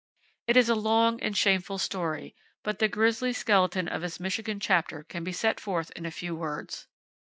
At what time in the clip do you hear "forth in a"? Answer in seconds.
5.59-6.09